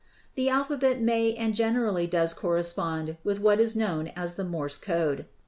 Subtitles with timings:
[0.33, 5.27] The alphabet may and generally does correspond with what is known as the "Morse Code."